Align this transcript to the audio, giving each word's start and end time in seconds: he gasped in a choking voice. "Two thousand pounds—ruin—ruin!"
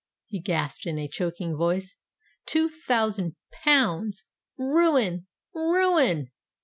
he 0.25 0.39
gasped 0.41 0.87
in 0.87 0.97
a 0.97 1.07
choking 1.07 1.55
voice. 1.55 1.95
"Two 2.47 2.67
thousand 2.67 3.35
pounds—ruin—ruin!" 3.63 6.31